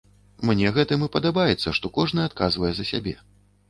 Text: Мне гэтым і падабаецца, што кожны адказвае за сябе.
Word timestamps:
Мне 0.49 0.71
гэтым 0.77 1.05
і 1.09 1.11
падабаецца, 1.17 1.77
што 1.81 1.95
кожны 2.01 2.29
адказвае 2.29 2.75
за 2.83 2.93
сябе. 2.95 3.21